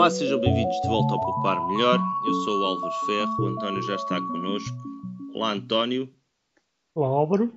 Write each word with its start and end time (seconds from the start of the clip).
Olá, 0.00 0.10
sejam 0.10 0.40
bem-vindos 0.40 0.80
de 0.80 0.88
volta 0.88 1.12
ao 1.12 1.20
Poupar 1.20 1.68
Melhor. 1.68 2.00
Eu 2.26 2.32
sou 2.36 2.58
o 2.58 2.64
Álvaro 2.64 2.94
Ferro, 3.04 3.34
o 3.38 3.46
António 3.48 3.82
já 3.82 3.96
está 3.96 4.18
connosco. 4.18 4.74
Olá, 5.34 5.52
António. 5.52 6.10
Olá, 6.94 7.08
Álvaro. 7.08 7.52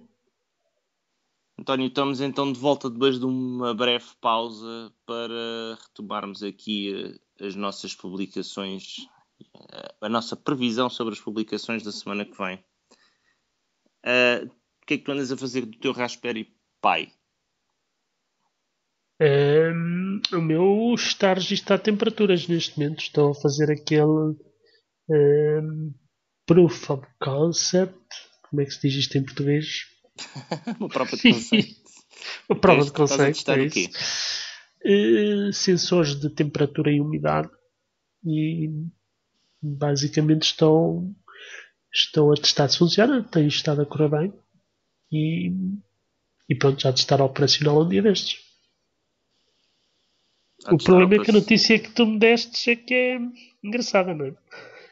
António, 1.58 1.88
estamos 1.88 2.20
então 2.20 2.52
de 2.52 2.60
volta 2.60 2.90
depois 2.90 3.18
de 3.18 3.26
uma 3.26 3.74
breve 3.74 4.08
pausa 4.20 4.94
para 5.06 5.78
retomarmos 5.84 6.44
aqui 6.44 7.18
eh, 7.40 7.48
as 7.48 7.56
nossas 7.56 7.96
publicações, 7.96 9.08
eh, 9.72 9.96
a 10.02 10.10
nossa 10.10 10.36
previsão 10.36 10.90
sobre 10.90 11.14
as 11.14 11.22
publicações 11.22 11.82
da 11.82 11.94
semana 11.94 12.26
que 12.26 12.38
vem. 12.38 12.58
Uh, 14.06 14.52
o 14.82 14.86
que 14.86 14.96
é 14.96 14.98
que 14.98 15.06
tu 15.06 15.14
andas 15.14 15.32
a 15.32 15.38
fazer 15.38 15.66
do 15.66 15.78
teu 15.78 15.94
Raspberry 15.94 16.54
Pi? 16.82 17.10
Um, 19.24 20.22
o 20.34 20.42
meu 20.42 20.94
está 20.96 21.32
a 21.32 21.36
registrar 21.36 21.80
temperaturas 21.80 22.46
neste 22.48 22.78
momento. 22.78 23.00
Estou 23.00 23.32
a 23.32 23.36
fazer 23.36 23.72
aquele 23.72 24.36
um, 25.10 25.94
proof 26.46 26.90
of 26.90 27.08
concept. 27.22 27.96
Como 28.50 28.62
é 28.62 28.66
que 28.66 28.72
se 28.72 28.88
diz 28.88 28.98
isto 28.98 29.18
em 29.18 29.24
português? 29.24 29.86
Uma 30.78 30.90
prova 30.90 31.16
de 31.16 31.22
conceito. 31.22 31.76
Uma 32.50 32.60
prova 32.60 32.84
de 32.84 32.92
conceito. 32.92 33.52
É 33.52 33.64
isso. 33.64 33.90
Uh, 34.86 35.54
sensores 35.54 36.20
de 36.20 36.30
temperatura 36.30 36.92
e 36.92 37.00
umidade. 37.00 37.50
E 38.26 38.70
basicamente 39.62 40.44
estão, 40.44 41.16
estão 41.94 42.30
a 42.30 42.36
testar 42.36 42.68
se 42.68 42.78
funciona. 42.78 43.24
Tem 43.24 43.48
estado 43.48 43.84
a 43.84 43.86
correr 43.86 44.10
bem. 44.10 44.34
E, 45.10 45.54
e 46.50 46.56
pronto, 46.56 46.82
já 46.82 46.92
de 46.92 47.00
estar 47.00 47.22
operacional 47.22 47.82
um 47.82 47.88
dia 47.88 48.02
destes. 48.02 48.43
O 50.72 50.78
problema 50.78 51.16
é 51.16 51.20
que 51.20 51.32
a 51.32 51.34
notícia 51.34 51.80
que 51.80 51.92
tu 51.92 52.06
me 52.06 52.20
destes 52.20 52.68
é 52.68 52.76
que 52.76 52.94
é 52.94 53.20
engraçada, 53.64 54.14
não 54.14 54.28
é? 54.28 54.36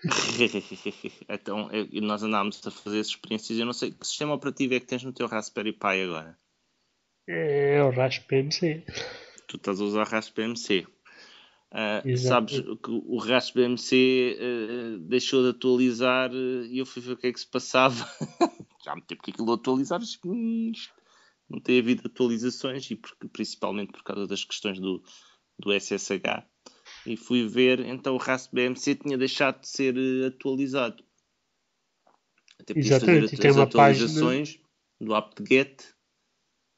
então, 1.30 1.70
eu, 1.72 1.88
nós 2.02 2.24
andámos 2.24 2.66
a 2.66 2.72
fazer 2.72 3.00
essas 3.00 3.12
experiências. 3.12 3.60
Eu 3.60 3.66
não 3.66 3.74
sei 3.74 3.92
que 3.92 4.06
sistema 4.06 4.34
operativo 4.34 4.74
é 4.74 4.80
que 4.80 4.88
tens 4.88 5.04
no 5.04 5.14
teu 5.14 5.28
Raspberry 5.28 5.74
Pi 5.74 6.02
agora. 6.04 6.38
É 7.28 7.82
o 7.84 7.92
Raspberry 7.92 8.44
MC. 8.46 8.84
Tu 9.48 9.58
estás 9.58 9.80
a 9.80 9.84
usar 9.84 10.08
Raspberry 10.08 10.50
MC. 10.50 10.88
Uh, 11.72 12.18
sabes 12.18 12.60
que 12.60 12.92
o 12.92 13.18
Raspberry 13.18 13.68
MC 13.68 14.38
uh, 14.38 15.00
deixou 15.08 15.44
de 15.44 15.58
atualizar 15.58 16.32
uh, 16.32 16.66
e 16.66 16.80
eu 16.80 16.86
fui 16.86 17.02
ver 17.02 17.14
o 17.14 17.18
que 17.18 17.28
é 17.28 17.32
que 17.32 17.40
se 17.40 17.48
passava. 17.48 18.06
Já 18.84 18.96
me 18.96 19.02
tempo 19.04 19.22
que 19.22 19.32
aquilo 19.32 19.54
atualizar. 19.54 20.02
Não 21.50 21.60
tem 21.60 21.80
havido 21.80 22.08
atualizações 22.08 22.90
e 22.90 22.96
porque, 22.96 23.28
principalmente 23.28 23.92
por 23.92 24.04
causa 24.04 24.26
das 24.26 24.44
questões 24.44 24.80
do, 24.80 25.04
do 25.62 25.72
SSH 25.72 26.46
e 27.06 27.18
fui 27.18 27.48
ver, 27.48 27.80
então 27.80 28.16
o 28.16 28.18
Raspberry 28.18 28.68
MC 28.68 28.96
tinha 28.96 29.18
deixado 29.18 29.62
de 29.62 29.68
ser 29.68 29.98
eh, 29.98 30.28
atualizado. 30.28 31.04
Até 32.60 32.78
Exatamente, 32.78 33.36
fazer 33.36 33.60
atualizações 33.60 34.50
página... 34.52 34.68
do 35.00 35.16
apt-get, 35.16 35.96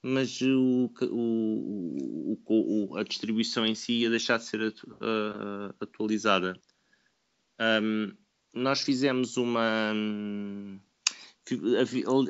mas 0.02 0.42
o, 0.42 0.90
o, 1.02 2.38
o, 2.48 2.98
a 2.98 3.04
distribuição 3.04 3.66
em 3.66 3.76
si 3.76 4.02
ia 4.02 4.10
deixar 4.10 4.38
de 4.38 4.46
ser 4.46 4.62
uh, 4.62 5.76
atualizada. 5.80 6.60
Um, 7.60 8.12
nós 8.54 8.82
fizemos 8.82 9.38
uma. 9.38 9.94
Havia, 9.94 10.80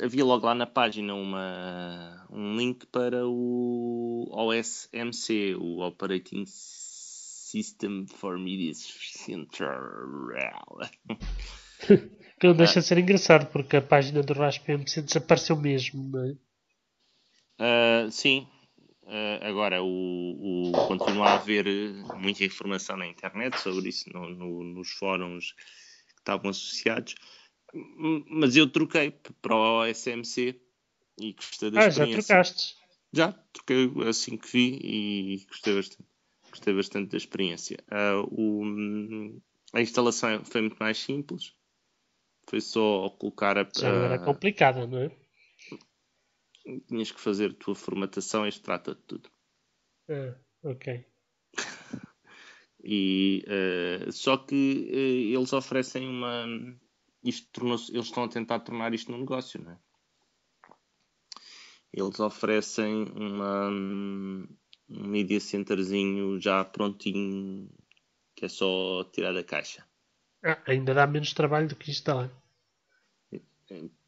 havia, 0.01 0.25
logo 0.25 0.45
lá 0.45 0.55
na 0.55 0.65
página 0.65 1.13
uma, 1.13 2.25
um 2.31 2.57
link 2.57 2.87
para 2.87 3.27
o 3.27 4.27
OSMC, 4.31 5.55
o 5.55 5.81
Operating 5.81 6.45
System 6.47 8.07
for 8.07 8.39
Media 8.39 8.73
Central. 8.73 10.79
que 12.39 12.47
não 12.47 12.55
deixa 12.55 12.79
de 12.79 12.87
ser 12.87 12.97
engraçado 12.97 13.51
porque 13.51 13.77
a 13.77 13.81
página 13.81 14.23
do 14.23 14.33
Raspberry 14.33 14.83
desapareceu 14.83 15.55
mesmo, 15.55 16.09
não 16.09 16.25
é? 16.25 16.35
Uh, 17.59 18.11
sim. 18.11 18.47
Uh, 19.03 19.43
agora, 19.43 19.83
o, 19.83 20.71
o, 20.71 20.87
continua 20.87 21.27
a 21.27 21.33
haver 21.35 21.65
muita 22.17 22.43
informação 22.43 22.97
na 22.97 23.05
internet 23.05 23.59
sobre 23.59 23.89
isso, 23.89 24.09
no, 24.11 24.29
no, 24.29 24.63
nos 24.63 24.89
fóruns 24.91 25.53
que 26.07 26.19
estavam 26.19 26.49
associados. 26.49 27.13
Mas 28.29 28.55
eu 28.55 28.69
troquei 28.69 29.11
para 29.41 29.55
o 29.55 29.85
SMC 29.85 30.59
e 31.19 31.33
gostei 31.33 31.71
da 31.71 31.81
ah, 31.81 31.87
experiência. 31.87 32.03
Ah, 32.03 32.43
já 32.43 32.43
trocaste? 32.43 32.75
Já, 33.11 33.31
troquei 33.53 33.91
assim 34.07 34.37
que 34.37 34.47
vi 34.47 34.79
e 34.83 35.45
gostei 35.47 35.75
bastante 35.75 36.13
gostei 36.53 36.73
bastante 36.73 37.09
da 37.11 37.17
experiência. 37.17 37.77
Uh, 37.91 38.27
o, 38.31 39.41
a 39.73 39.81
instalação 39.81 40.45
foi 40.45 40.61
muito 40.61 40.77
mais 40.77 40.99
simples. 40.99 41.55
Foi 42.47 42.61
só 42.61 43.09
colocar 43.09 43.57
a. 43.57 43.67
Já 43.75 43.91
não 43.91 44.03
era 44.03 44.19
complicada, 44.19 44.85
não 44.85 44.99
é? 44.99 45.11
Tinhas 46.87 47.11
que 47.11 47.19
fazer 47.19 47.51
a 47.51 47.53
tua 47.53 47.75
formatação 47.75 48.45
e 48.45 48.49
isto 48.49 48.63
trata 48.63 48.93
de 48.95 49.01
tudo. 49.01 49.29
Ah, 50.09 50.35
ok. 50.63 51.05
e, 52.83 53.43
uh, 53.47 54.11
só 54.11 54.37
que 54.37 54.89
uh, 54.91 55.37
eles 55.37 55.51
oferecem 55.53 56.07
uma. 56.07 56.45
Isto 57.23 57.65
eles 57.65 57.89
estão 58.07 58.23
a 58.23 58.27
tentar 58.27 58.59
tornar 58.59 58.93
isto 58.93 59.11
num 59.11 59.19
negócio, 59.19 59.61
não 59.61 59.71
é? 59.71 59.77
Eles 61.93 62.19
oferecem 62.19 63.03
uma 63.15 63.69
um 63.69 64.47
media 64.89 65.39
centerzinho 65.39 66.39
já 66.41 66.63
prontinho 66.65 67.69
que 68.35 68.45
é 68.45 68.49
só 68.49 69.03
tirar 69.05 69.31
da 69.31 69.43
caixa. 69.43 69.85
Ah, 70.43 70.61
ainda 70.67 70.93
dá 70.93 71.07
menos 71.07 71.33
trabalho 71.33 71.67
do 71.67 71.75
que 71.75 71.91
instalar. 71.91 72.29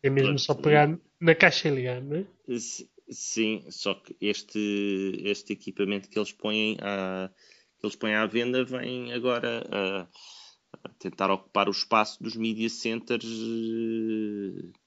É 0.03 0.09
mesmo 0.09 0.29
Pronto. 0.29 0.41
só 0.41 0.53
pegar 0.53 0.97
na 1.19 1.33
caixa 1.33 1.69
e 1.69 1.71
ligar, 1.71 2.01
não 2.01 2.17
é? 2.17 2.25
Sim, 3.09 3.65
só 3.69 3.93
que 3.93 4.15
este, 4.19 5.21
este 5.23 5.53
equipamento 5.53 6.09
que 6.09 6.17
eles 6.17 6.31
põem 6.31 6.77
à, 6.81 7.29
que 7.79 7.85
eles 7.85 7.95
põem 7.95 8.15
à 8.15 8.25
venda 8.25 8.63
vem 8.65 9.13
agora 9.13 9.63
a, 9.71 10.01
a 10.01 10.07
tentar 10.99 11.31
ocupar 11.31 11.67
o 11.67 11.71
espaço 11.71 12.21
dos 12.21 12.35
media 12.35 12.69
centers 12.69 13.25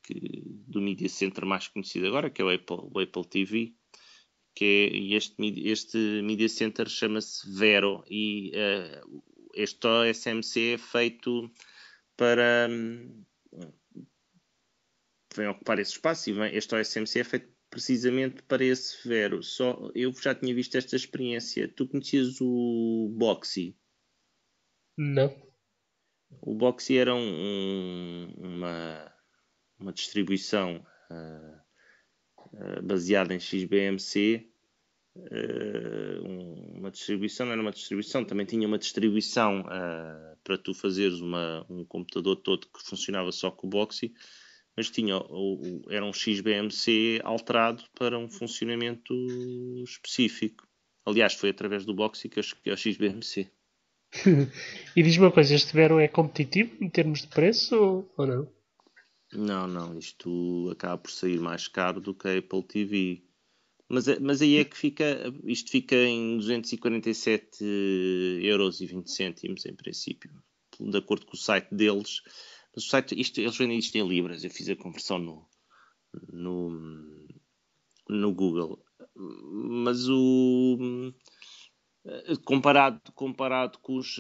que, 0.02 0.42
do 0.66 0.80
media 0.80 1.08
center 1.08 1.44
mais 1.46 1.68
conhecido 1.68 2.06
agora, 2.06 2.30
que 2.30 2.42
é 2.42 2.44
o 2.44 2.50
Apple, 2.50 2.88
o 2.92 3.00
Apple 3.00 3.24
TV 3.24 3.74
que 4.58 4.64
é 4.64 5.14
este, 5.16 5.36
este 5.68 5.98
Media 6.22 6.48
Center 6.48 6.88
chama-se 6.88 7.48
Vero 7.48 8.02
e 8.10 8.50
uh, 8.56 9.22
este 9.54 9.86
OSMC 9.86 10.72
é 10.74 10.78
feito 10.78 11.48
para 12.16 12.66
um, 12.68 13.24
vem 15.36 15.46
ocupar 15.46 15.78
esse 15.78 15.92
espaço 15.92 16.28
e 16.28 16.32
vem, 16.32 16.56
este 16.56 16.74
OSMC 16.74 17.20
é 17.20 17.24
feito 17.24 17.48
precisamente 17.70 18.42
para 18.42 18.64
esse 18.64 19.06
Vero. 19.06 19.44
Só 19.44 19.92
eu 19.94 20.12
já 20.12 20.34
tinha 20.34 20.52
visto 20.52 20.76
esta 20.76 20.96
experiência. 20.96 21.68
Tu 21.68 21.86
conhecias 21.86 22.40
o 22.40 23.14
Boxy? 23.16 23.76
Não. 24.96 25.47
O 26.40 26.54
Boxy 26.54 26.98
era 26.98 27.14
um, 27.14 27.18
um, 27.20 28.34
uma, 28.38 29.12
uma 29.78 29.92
distribuição 29.92 30.84
uh, 31.10 32.82
baseada 32.82 33.34
em 33.34 33.40
XBMC 33.40 34.50
uh, 35.16 36.68
uma 36.78 36.90
distribuição, 36.90 37.46
não 37.46 37.52
era 37.52 37.62
uma 37.62 37.72
distribuição, 37.72 38.24
também 38.24 38.46
tinha 38.46 38.66
uma 38.66 38.78
distribuição 38.78 39.64
para 40.44 40.58
tu 40.58 40.72
fazeres 40.72 41.20
uma, 41.20 41.66
um 41.68 41.84
computador 41.84 42.36
todo 42.36 42.66
que 42.66 42.82
funcionava 42.82 43.32
só 43.32 43.50
com 43.50 43.66
o 43.66 43.70
Boxy, 43.70 44.14
mas 44.76 44.90
tinha 44.90 45.16
o, 45.18 45.54
o, 45.54 45.82
era 45.90 46.04
um 46.04 46.12
XBMC 46.12 47.20
alterado 47.24 47.82
para 47.94 48.18
um 48.18 48.28
funcionamento 48.28 49.12
específico. 49.82 50.66
Aliás, 51.04 51.34
foi 51.34 51.50
através 51.50 51.84
do 51.84 51.94
Boxy 51.94 52.28
que 52.28 52.38
eu 52.38 52.42
cheguei 52.42 52.72
ao 52.72 52.76
XBMC. 52.76 53.50
e 54.96 55.02
diz-me 55.02 55.24
uma 55.24 55.32
coisa, 55.32 55.54
este 55.54 55.72
Vero 55.72 55.98
é 55.98 56.08
competitivo 56.08 56.82
em 56.82 56.88
termos 56.88 57.22
de 57.22 57.28
preço 57.28 58.10
ou, 58.16 58.26
não? 58.26 58.48
Não, 59.32 59.66
não, 59.68 59.98
isto 59.98 60.70
acaba 60.72 60.96
por 60.96 61.10
sair 61.10 61.38
mais 61.38 61.68
caro 61.68 62.00
do 62.00 62.14
que 62.14 62.28
a 62.28 62.38
Apple 62.38 62.62
TV. 62.62 63.22
Mas, 63.88 64.06
mas 64.18 64.42
aí 64.42 64.56
é 64.56 64.64
que 64.64 64.76
fica, 64.76 65.04
isto 65.44 65.70
fica 65.70 65.96
em 65.96 66.38
247 66.38 67.64
euros 68.42 68.80
20 68.80 69.10
cêntimos 69.10 69.64
em 69.64 69.74
princípio, 69.74 70.30
de 70.78 70.96
acordo 70.96 71.26
com 71.26 71.34
o 71.34 71.38
site 71.38 71.74
deles. 71.74 72.22
Mas 72.74 72.84
o 72.84 72.88
site, 72.88 73.18
isto, 73.18 73.40
eles 73.40 73.56
vendem 73.56 73.78
isto 73.78 73.96
em 73.96 74.06
libras, 74.06 74.44
eu 74.44 74.50
fiz 74.50 74.68
a 74.68 74.76
conversão 74.76 75.18
no, 75.18 75.48
no, 76.30 77.28
no 78.08 78.34
Google. 78.34 78.82
Mas 79.14 80.08
o 80.08 81.12
comparado, 82.44 83.00
comparado 83.14 83.78
com, 83.78 83.96
os, 83.96 84.16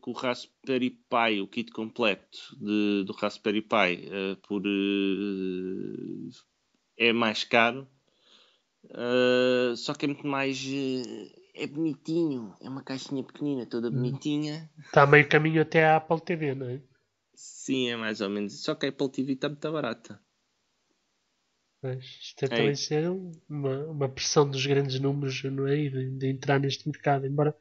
com 0.00 0.10
o 0.10 0.14
Raspberry 0.14 0.90
Pi, 0.90 1.40
o 1.40 1.48
kit 1.48 1.70
completo 1.72 2.56
de, 2.58 3.04
do 3.04 3.12
Raspberry 3.12 3.62
Pi, 3.62 4.08
uh, 4.08 4.36
por, 4.46 4.62
uh, 4.66 6.30
é 6.96 7.12
mais 7.12 7.44
caro 7.44 7.88
Uh, 8.90 9.76
só 9.76 9.94
que 9.94 10.04
é 10.04 10.08
muito 10.08 10.26
mais. 10.26 10.64
É 11.54 11.66
bonitinho, 11.66 12.54
é 12.60 12.68
uma 12.68 12.82
caixinha 12.82 13.24
pequenina, 13.24 13.66
toda 13.66 13.88
hum. 13.88 13.92
bonitinha. 13.92 14.70
Está 14.78 15.06
meio 15.06 15.28
caminho 15.28 15.62
até 15.62 15.86
à 15.86 15.96
Apple 15.96 16.20
TV, 16.20 16.54
não 16.54 16.68
é? 16.68 16.82
Sim, 17.34 17.88
é 17.88 17.96
mais 17.96 18.20
ou 18.20 18.28
menos. 18.28 18.62
Só 18.62 18.74
que 18.74 18.86
a 18.86 18.88
Apple 18.90 19.10
TV 19.10 19.32
está 19.32 19.48
muito 19.48 19.72
barata. 19.72 20.20
Mas 21.82 22.04
isto 22.04 22.44
é 22.44 22.48
também 22.48 22.74
ser 22.74 23.08
uma, 23.48 23.84
uma 23.86 24.08
pressão 24.08 24.48
dos 24.48 24.64
grandes 24.66 24.98
números 24.98 25.42
não 25.44 25.66
é? 25.66 25.76
de, 25.76 26.10
de 26.10 26.26
entrar 26.28 26.58
neste 26.58 26.88
mercado. 26.88 27.26
Embora 27.26 27.54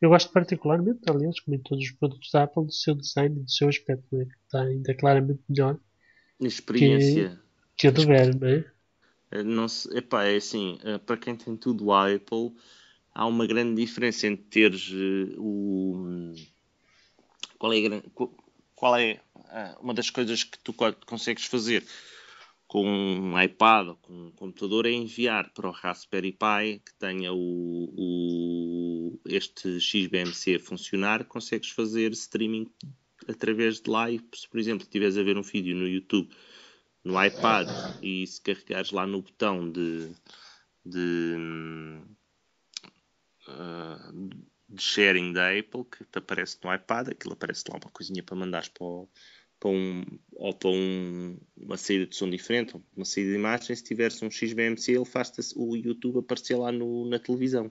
eu 0.00 0.08
gosto 0.08 0.32
particularmente, 0.32 1.00
aliás, 1.08 1.38
como 1.40 1.56
em 1.56 1.60
todos 1.60 1.84
os 1.84 1.92
produtos 1.92 2.28
da 2.32 2.42
Apple, 2.42 2.66
do 2.66 2.72
seu 2.72 2.94
design 2.94 3.38
e 3.38 3.44
do 3.44 3.50
seu 3.50 3.68
aspecto, 3.68 4.20
é? 4.20 4.24
que 4.24 4.34
está 4.44 4.62
ainda 4.62 4.94
claramente 4.94 5.40
melhor. 5.48 5.78
Experiência. 6.40 7.40
Que, 7.76 7.82
que 7.82 7.86
a 7.86 7.90
do 7.92 8.04
Ver, 8.04 8.34
não 8.34 8.48
é? 8.48 8.64
Eh, 9.30 9.42
não 9.44 9.68
se, 9.68 9.88
epá, 9.96 10.24
é 10.24 10.36
assim, 10.36 10.78
eh, 10.82 10.98
para 10.98 11.16
quem 11.16 11.36
tem 11.36 11.56
tudo 11.56 11.92
a 11.92 12.12
Apple, 12.12 12.52
há 13.14 13.26
uma 13.26 13.46
grande 13.46 13.80
diferença 13.80 14.26
entre 14.26 14.44
teres 14.46 14.90
uh, 14.90 15.40
o. 15.40 16.34
Qual 17.58 17.72
é, 17.72 18.02
qual 18.74 18.96
é 18.96 19.20
uma 19.80 19.94
das 19.94 20.10
coisas 20.10 20.42
que 20.42 20.58
tu 20.58 20.74
consegues 21.06 21.44
fazer 21.44 21.84
com 22.72 22.86
um 22.86 23.38
iPad 23.38 23.88
ou 23.88 23.96
com 23.96 24.14
um 24.14 24.30
computador 24.30 24.86
é 24.86 24.90
enviar 24.90 25.52
para 25.52 25.68
o 25.68 25.70
Raspberry 25.70 26.32
Pi 26.32 26.80
que 26.82 26.94
tenha 26.98 27.30
o, 27.30 27.92
o, 27.94 29.20
este 29.26 29.78
XBMC 29.78 30.54
a 30.54 30.58
funcionar, 30.58 31.24
consegues 31.26 31.68
fazer 31.68 32.12
streaming 32.12 32.66
através 33.28 33.78
de 33.78 33.90
lá. 33.90 34.10
E, 34.10 34.18
se 34.34 34.48
por 34.48 34.58
exemplo 34.58 34.84
estiveres 34.84 35.18
a 35.18 35.22
ver 35.22 35.36
um 35.36 35.42
vídeo 35.42 35.76
no 35.76 35.86
YouTube 35.86 36.34
no 37.04 37.22
iPad 37.22 37.68
e 38.00 38.26
se 38.26 38.40
carregares 38.40 38.90
lá 38.90 39.06
no 39.06 39.20
botão 39.20 39.70
de, 39.70 40.10
de, 40.82 41.36
uh, 43.48 44.30
de 44.66 44.82
sharing 44.82 45.34
da 45.34 45.50
Apple 45.50 45.84
que 45.84 46.06
te 46.06 46.18
aparece 46.18 46.56
no 46.64 46.74
iPad, 46.74 47.10
aquilo 47.10 47.34
aparece 47.34 47.64
lá 47.68 47.76
uma 47.76 47.90
coisinha 47.90 48.22
para 48.22 48.34
mandares 48.34 48.68
para 48.70 48.82
o, 48.82 49.10
para 49.62 49.70
um, 49.70 50.04
ou 50.32 50.52
para 50.52 50.70
um, 50.70 51.36
uma 51.56 51.76
saída 51.76 52.04
de 52.04 52.16
som 52.16 52.28
diferente, 52.28 52.74
ou 52.74 52.82
uma 52.96 53.04
saída 53.04 53.30
de 53.30 53.36
imagem, 53.36 53.76
se 53.76 53.84
tiveres 53.84 54.20
um 54.20 54.28
XBMC, 54.28 54.90
ele 54.90 55.04
faz 55.04 55.32
o 55.54 55.76
YouTube 55.76 56.18
aparecer 56.18 56.56
lá 56.56 56.72
no, 56.72 57.08
na 57.08 57.20
televisão. 57.20 57.70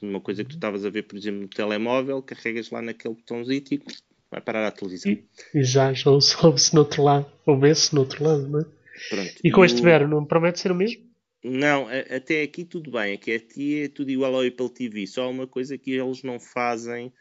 Uma 0.00 0.20
coisa 0.20 0.44
que 0.44 0.50
tu 0.50 0.54
estavas 0.54 0.84
a 0.84 0.90
ver, 0.90 1.02
por 1.02 1.16
exemplo, 1.16 1.40
no 1.42 1.48
telemóvel, 1.48 2.22
carregas 2.22 2.70
lá 2.70 2.80
naquele 2.80 3.14
botãozinho 3.14 3.64
e 3.72 3.82
vai 4.30 4.40
parar 4.40 4.68
à 4.68 4.70
televisão. 4.70 5.10
E, 5.10 5.24
e 5.52 5.64
já, 5.64 5.92
já 5.92 6.20
soube-se 6.20 6.72
no 6.74 6.82
outro 6.82 7.02
lado, 7.02 7.26
ou 7.44 7.58
vê-se 7.58 7.92
no 7.92 8.02
outro 8.02 8.22
lado, 8.22 8.48
não 8.48 8.60
é? 8.60 8.64
Pronto. 9.10 9.34
E 9.42 9.50
com 9.50 9.64
este 9.64 9.82
verbo, 9.82 10.08
não 10.08 10.24
promete 10.24 10.60
ser 10.60 10.70
o 10.70 10.76
mesmo? 10.76 11.02
Não, 11.42 11.88
até 11.88 12.42
aqui 12.42 12.64
tudo 12.64 12.92
bem. 12.92 13.14
Aqui, 13.14 13.34
aqui 13.34 13.82
é 13.82 13.88
tudo 13.88 14.10
igual 14.10 14.34
ao 14.34 14.46
Apple 14.46 14.70
TV. 14.70 15.06
Só 15.08 15.28
uma 15.28 15.46
coisa 15.46 15.76
que 15.76 15.90
eles 15.90 16.22
não 16.22 16.38
fazem 16.38 17.12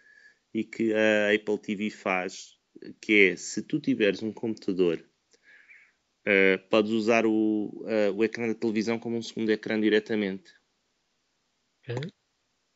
e 0.53 0.63
que 0.63 0.93
a 0.93 1.33
Apple 1.35 1.57
TV 1.57 1.89
faz 1.89 2.53
que 3.01 3.31
é 3.31 3.35
se 3.35 3.61
tu 3.61 3.79
tiveres 3.79 4.21
um 4.21 4.31
computador, 4.31 5.03
uh, 6.27 6.69
podes 6.69 6.91
usar 6.91 7.25
o, 7.25 7.85
uh, 7.85 8.13
o 8.15 8.23
ecrã 8.23 8.47
da 8.47 8.55
televisão 8.55 8.99
como 8.99 9.17
um 9.17 9.21
segundo 9.21 9.49
ecrã 9.51 9.79
diretamente. 9.79 10.53
Okay. 11.87 12.11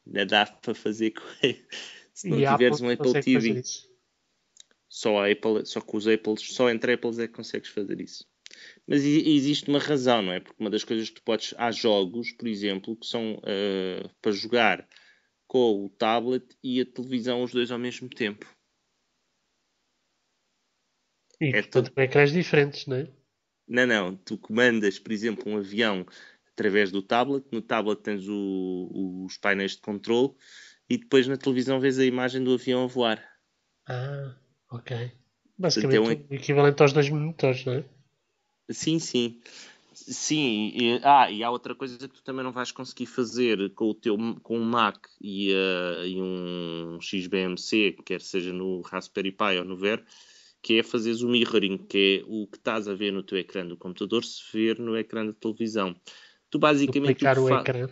Dá 0.06 0.46
para 0.46 0.74
fazer 0.74 1.14
se 2.14 2.28
não 2.28 2.40
e 2.40 2.48
tiveres 2.48 2.82
um 2.82 2.90
Apple 2.90 3.22
TV. 3.22 3.62
Só, 4.90 5.20
a 5.20 5.30
Apple, 5.30 5.66
só 5.66 5.82
com 5.82 5.98
os 5.98 6.08
Apples, 6.08 6.42
só 6.42 6.70
entre 6.70 6.94
Apples 6.94 7.20
é 7.20 7.28
que 7.28 7.34
consegues 7.34 7.70
fazer 7.70 8.00
isso. 8.00 8.26
Mas 8.88 9.04
existe 9.04 9.70
uma 9.70 9.80
razão, 9.80 10.22
não 10.22 10.32
é? 10.32 10.40
Porque 10.40 10.62
uma 10.64 10.70
das 10.70 10.84
coisas 10.84 11.10
que 11.10 11.16
tu 11.16 11.24
podes. 11.24 11.54
Há 11.58 11.72
jogos, 11.72 12.32
por 12.32 12.48
exemplo, 12.48 12.96
que 12.96 13.06
são 13.06 13.36
uh, 13.36 14.10
para 14.22 14.32
jogar 14.32 14.88
com 15.46 15.86
o 15.86 15.90
tablet 15.90 16.58
e 16.64 16.82
a 16.82 16.86
televisão 16.86 17.44
os 17.44 17.52
dois 17.52 17.70
ao 17.70 17.80
mesmo 17.80 18.10
tempo. 18.10 18.46
E 21.40 21.50
é 21.50 21.62
portanto 21.62 21.92
com 21.92 22.02
ecrãs 22.02 22.32
diferentes, 22.32 22.86
não 22.86 22.98
é? 22.98 23.08
Não, 23.68 23.86
não. 23.86 24.16
Tu 24.16 24.38
comandas, 24.38 24.98
por 24.98 25.12
exemplo, 25.12 25.52
um 25.52 25.58
avião 25.58 26.06
através 26.52 26.92
do 26.92 27.02
tablet. 27.02 27.46
No 27.52 27.62
tablet 27.62 28.02
tens 28.02 28.28
o, 28.28 29.26
os 29.26 29.38
painéis 29.38 29.72
de 29.72 29.82
controle 29.82 30.34
e 30.90 30.98
depois 30.98 31.28
na 31.28 31.38
televisão 31.38 31.80
vês 31.80 32.00
a 32.00 32.06
imagem 32.06 32.44
do 32.44 32.54
avião 32.54 32.84
a 32.84 32.88
voar. 32.88 33.24
Ah, 33.88 34.36
ok. 34.72 35.12
Basicamente 35.58 35.98
então, 35.98 36.12
é 36.12 36.16
um... 36.16 36.36
equivalente 36.36 36.82
aos 36.82 36.94
dois 36.94 37.10
monitores, 37.10 37.66
não 37.66 37.74
é? 37.74 37.86
Sim, 38.70 39.00
sim. 39.00 39.42
Sim, 39.94 40.72
e, 40.76 41.00
ah, 41.04 41.30
e 41.32 41.44
há 41.44 41.50
outra 41.50 41.74
coisa 41.74 41.98
que 41.98 42.14
tu 42.14 42.24
também 42.24 42.44
não 42.44 42.52
vais 42.52 42.72
conseguir 42.72 43.08
fazer 43.08 43.74
com 43.74 43.86
o 43.86 43.96
teu 43.96 44.16
com 44.44 44.60
um 44.60 44.64
Mac 44.64 45.08
e, 45.20 45.52
uh, 45.52 46.06
e 46.06 46.22
um 46.22 47.00
XBMC, 47.02 47.98
quer 48.06 48.22
seja 48.22 48.54
no 48.54 48.82
Raspberry 48.82 49.32
Pi 49.32 49.58
ou 49.58 49.66
no 49.66 49.76
Ver, 49.76 50.06
que 50.62 50.80
é 50.80 50.84
fazeres 50.84 51.22
o 51.22 51.30
mirroring, 51.30 51.78
que 51.78 52.22
é 52.22 52.26
o 52.28 52.48
que 52.48 52.58
estás 52.58 52.88
a 52.88 52.94
ver 52.94 53.12
no 53.12 53.24
teu 53.24 53.38
ecrã 53.38 53.66
do 53.66 53.78
computador 53.78 54.24
se 54.24 54.42
ver 54.52 54.80
no 54.80 54.98
ecrã 54.98 55.26
da 55.26 55.34
televisão. 55.34 55.96
Tu 56.50 56.60
basicamente 56.60 57.24
Duplicar 57.24 57.40
o, 57.40 57.46
o 57.46 57.60
ecrã. 57.60 57.90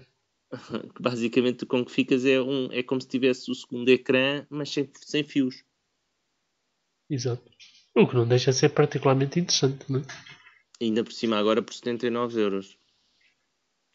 basicamente 0.99 1.65
com 1.65 1.85
que 1.85 1.91
ficas 1.91 2.25
é, 2.25 2.41
um, 2.41 2.71
é 2.71 2.83
como 2.83 3.01
se 3.01 3.07
tivesse 3.07 3.49
o 3.51 3.55
segundo 3.55 3.89
ecrã, 3.89 4.45
mas 4.49 4.69
sem, 4.69 4.89
sem 4.95 5.23
fios. 5.23 5.63
Exato. 7.09 7.43
O 7.95 8.07
que 8.07 8.15
não 8.15 8.27
deixa 8.27 8.51
de 8.51 8.57
ser 8.57 8.69
particularmente 8.69 9.39
interessante, 9.39 9.89
não 9.89 9.99
é? 9.99 10.03
Ainda 10.81 11.03
por 11.03 11.13
cima 11.13 11.37
agora 11.37 11.61
por 11.61 11.73
79 11.73 12.41
euros. 12.41 12.77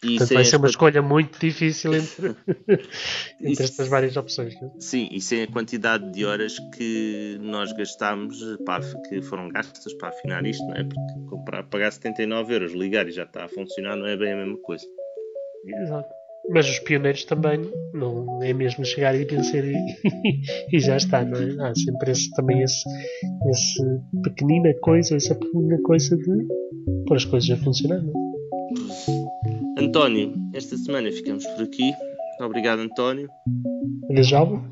E 0.03 0.17
Portanto, 0.17 0.35
vai 0.35 0.45
ser 0.47 0.57
uma 0.57 0.67
escolha 0.67 1.03
muito 1.03 1.39
difícil 1.39 1.95
entre, 1.95 2.35
entre 3.39 3.65
estas 3.65 3.87
várias 3.87 4.17
opções. 4.17 4.55
É? 4.55 4.71
Sim, 4.79 5.09
e 5.13 5.21
sem 5.21 5.43
a 5.43 5.47
quantidade 5.47 6.11
de 6.11 6.25
horas 6.25 6.59
que 6.75 7.39
nós 7.43 7.71
gastámos, 7.73 8.39
para, 8.65 8.83
que 9.09 9.21
foram 9.21 9.51
gastas 9.51 9.93
para 9.95 10.09
afinar 10.09 10.47
isto, 10.47 10.65
não 10.67 10.75
é? 10.75 10.85
Porque 10.85 11.29
comprar, 11.29 11.65
pagar 11.65 11.93
79 11.93 12.55
euros, 12.55 12.73
ligar 12.73 13.07
e 13.09 13.13
já 13.13 13.25
está 13.25 13.45
a 13.45 13.49
funcionar, 13.49 13.95
não 13.95 14.07
é 14.07 14.17
bem 14.17 14.33
a 14.33 14.37
mesma 14.37 14.57
coisa. 14.63 14.87
Exato. 15.83 16.09
Mas 16.49 16.69
os 16.69 16.79
pioneiros 16.79 17.25
também 17.25 17.61
não 17.93 18.43
é 18.43 18.55
mesmo 18.55 18.85
chegar 18.87 19.15
e 19.15 19.27
vencer 19.27 19.67
e, 19.67 19.77
e 20.77 20.81
já 20.81 20.97
está, 20.97 21.23
não 21.23 21.39
é? 21.39 21.69
Há 21.69 21.75
sempre 21.75 22.11
esse, 22.11 22.31
também 22.31 22.63
esse, 22.63 22.89
esse 23.51 23.83
pequenina 24.25 24.73
coisa, 24.81 25.15
essa 25.15 25.35
pequenina 25.35 25.79
coisa 25.83 26.17
de 26.17 26.47
pôr 27.07 27.17
as 27.17 27.25
coisas 27.27 27.51
a 27.51 27.63
funcionar, 27.63 28.03
não 28.03 28.11
é? 28.11 29.20
António, 29.81 30.35
esta 30.53 30.77
semana 30.77 31.11
ficamos 31.11 31.47
por 31.47 31.65
aqui. 31.65 31.91
Obrigado, 32.39 32.81
António. 32.81 33.31
Beijão. 34.09 34.63